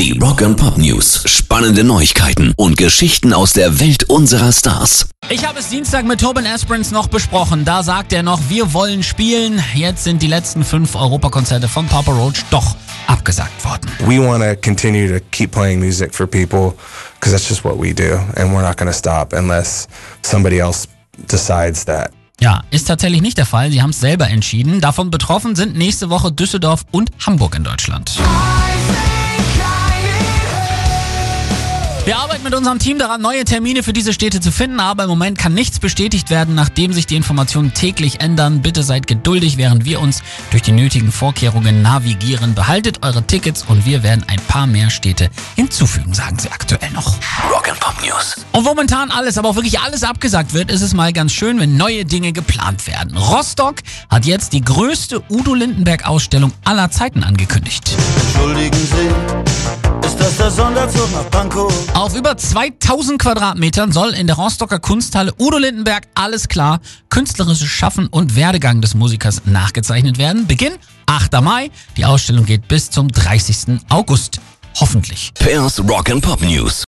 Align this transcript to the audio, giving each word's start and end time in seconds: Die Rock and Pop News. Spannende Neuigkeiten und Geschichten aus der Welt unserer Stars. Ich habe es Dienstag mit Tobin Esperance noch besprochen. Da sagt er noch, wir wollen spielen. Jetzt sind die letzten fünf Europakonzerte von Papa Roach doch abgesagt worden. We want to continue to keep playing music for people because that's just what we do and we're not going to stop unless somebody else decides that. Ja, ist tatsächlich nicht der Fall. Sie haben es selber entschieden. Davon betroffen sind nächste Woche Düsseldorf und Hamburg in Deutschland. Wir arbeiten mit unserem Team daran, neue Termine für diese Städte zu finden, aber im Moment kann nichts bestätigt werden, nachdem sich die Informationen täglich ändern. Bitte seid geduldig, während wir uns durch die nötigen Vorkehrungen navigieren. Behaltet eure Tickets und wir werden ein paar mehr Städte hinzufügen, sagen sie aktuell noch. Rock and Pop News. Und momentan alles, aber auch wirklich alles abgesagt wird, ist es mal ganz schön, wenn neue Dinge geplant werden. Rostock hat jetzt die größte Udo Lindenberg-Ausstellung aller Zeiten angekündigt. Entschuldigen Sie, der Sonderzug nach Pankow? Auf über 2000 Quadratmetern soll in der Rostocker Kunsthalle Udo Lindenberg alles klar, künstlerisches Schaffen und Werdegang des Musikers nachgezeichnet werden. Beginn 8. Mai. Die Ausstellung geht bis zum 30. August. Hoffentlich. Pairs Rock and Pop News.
Die 0.00 0.18
Rock 0.18 0.40
and 0.40 0.56
Pop 0.56 0.78
News. 0.78 1.24
Spannende 1.26 1.84
Neuigkeiten 1.84 2.54
und 2.56 2.78
Geschichten 2.78 3.34
aus 3.34 3.52
der 3.52 3.80
Welt 3.80 4.04
unserer 4.04 4.50
Stars. 4.50 5.10
Ich 5.28 5.46
habe 5.46 5.58
es 5.58 5.68
Dienstag 5.68 6.06
mit 6.06 6.22
Tobin 6.22 6.46
Esperance 6.46 6.90
noch 6.90 7.08
besprochen. 7.08 7.66
Da 7.66 7.82
sagt 7.82 8.14
er 8.14 8.22
noch, 8.22 8.40
wir 8.48 8.72
wollen 8.72 9.02
spielen. 9.02 9.62
Jetzt 9.74 10.04
sind 10.04 10.22
die 10.22 10.26
letzten 10.26 10.64
fünf 10.64 10.94
Europakonzerte 10.94 11.68
von 11.68 11.86
Papa 11.86 12.12
Roach 12.12 12.42
doch 12.50 12.76
abgesagt 13.08 13.62
worden. 13.62 13.90
We 14.06 14.26
want 14.26 14.42
to 14.42 14.56
continue 14.66 15.06
to 15.06 15.22
keep 15.32 15.50
playing 15.50 15.80
music 15.80 16.14
for 16.14 16.26
people 16.26 16.72
because 17.16 17.32
that's 17.32 17.46
just 17.46 17.62
what 17.62 17.78
we 17.78 17.92
do 17.92 18.14
and 18.36 18.54
we're 18.54 18.66
not 18.66 18.78
going 18.78 18.90
to 18.90 18.96
stop 18.96 19.34
unless 19.34 19.86
somebody 20.22 20.60
else 20.60 20.88
decides 21.30 21.84
that. 21.84 22.10
Ja, 22.40 22.62
ist 22.70 22.88
tatsächlich 22.88 23.20
nicht 23.20 23.36
der 23.36 23.44
Fall. 23.44 23.70
Sie 23.70 23.82
haben 23.82 23.90
es 23.90 24.00
selber 24.00 24.28
entschieden. 24.28 24.80
Davon 24.80 25.10
betroffen 25.10 25.56
sind 25.56 25.76
nächste 25.76 26.08
Woche 26.08 26.32
Düsseldorf 26.32 26.86
und 26.90 27.10
Hamburg 27.26 27.54
in 27.54 27.64
Deutschland. 27.64 28.12
Wir 32.10 32.18
arbeiten 32.18 32.42
mit 32.42 32.56
unserem 32.56 32.80
Team 32.80 32.98
daran, 32.98 33.22
neue 33.22 33.44
Termine 33.44 33.84
für 33.84 33.92
diese 33.92 34.12
Städte 34.12 34.40
zu 34.40 34.50
finden, 34.50 34.80
aber 34.80 35.04
im 35.04 35.10
Moment 35.10 35.38
kann 35.38 35.54
nichts 35.54 35.78
bestätigt 35.78 36.28
werden, 36.28 36.56
nachdem 36.56 36.92
sich 36.92 37.06
die 37.06 37.14
Informationen 37.14 37.72
täglich 37.72 38.20
ändern. 38.20 38.62
Bitte 38.62 38.82
seid 38.82 39.06
geduldig, 39.06 39.58
während 39.58 39.84
wir 39.84 40.00
uns 40.00 40.24
durch 40.50 40.62
die 40.62 40.72
nötigen 40.72 41.12
Vorkehrungen 41.12 41.82
navigieren. 41.82 42.56
Behaltet 42.56 43.04
eure 43.04 43.22
Tickets 43.22 43.64
und 43.68 43.86
wir 43.86 44.02
werden 44.02 44.24
ein 44.26 44.40
paar 44.48 44.66
mehr 44.66 44.90
Städte 44.90 45.30
hinzufügen, 45.54 46.12
sagen 46.12 46.36
sie 46.36 46.50
aktuell 46.50 46.90
noch. 46.90 47.14
Rock 47.48 47.68
and 47.68 47.78
Pop 47.78 47.94
News. 48.04 48.44
Und 48.50 48.64
momentan 48.64 49.12
alles, 49.12 49.38
aber 49.38 49.50
auch 49.50 49.54
wirklich 49.54 49.78
alles 49.78 50.02
abgesagt 50.02 50.52
wird, 50.52 50.68
ist 50.72 50.82
es 50.82 50.92
mal 50.92 51.12
ganz 51.12 51.30
schön, 51.30 51.60
wenn 51.60 51.76
neue 51.76 52.04
Dinge 52.04 52.32
geplant 52.32 52.88
werden. 52.88 53.16
Rostock 53.16 53.76
hat 54.08 54.26
jetzt 54.26 54.52
die 54.52 54.62
größte 54.62 55.22
Udo 55.30 55.54
Lindenberg-Ausstellung 55.54 56.50
aller 56.64 56.90
Zeiten 56.90 57.22
angekündigt. 57.22 57.92
Entschuldigen 58.26 58.78
Sie, 58.78 59.49
der 60.50 60.64
Sonderzug 60.64 61.12
nach 61.12 61.30
Pankow? 61.30 61.72
Auf 61.94 62.16
über 62.16 62.36
2000 62.36 63.20
Quadratmetern 63.20 63.92
soll 63.92 64.10
in 64.10 64.26
der 64.26 64.36
Rostocker 64.36 64.78
Kunsthalle 64.78 65.32
Udo 65.38 65.58
Lindenberg 65.58 66.04
alles 66.14 66.48
klar, 66.48 66.80
künstlerisches 67.08 67.68
Schaffen 67.68 68.08
und 68.08 68.36
Werdegang 68.36 68.80
des 68.80 68.94
Musikers 68.94 69.42
nachgezeichnet 69.44 70.18
werden. 70.18 70.46
Beginn 70.46 70.72
8. 71.06 71.40
Mai. 71.40 71.70
Die 71.96 72.04
Ausstellung 72.04 72.46
geht 72.46 72.66
bis 72.68 72.90
zum 72.90 73.08
30. 73.08 73.80
August. 73.88 74.40
Hoffentlich. 74.78 75.32
Pairs 75.34 75.80
Rock 75.88 76.10
and 76.10 76.22
Pop 76.22 76.40
News. 76.42 76.84